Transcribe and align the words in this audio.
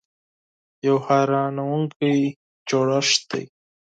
یو 0.85 0.97
حیرانونکی 1.07 2.15
جوړښت 2.69 3.19
دی. 3.31 3.43